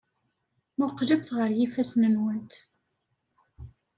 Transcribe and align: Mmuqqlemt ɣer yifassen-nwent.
Mmuqqlemt 0.75 1.33
ɣer 1.37 1.49
yifassen-nwent. 1.57 2.53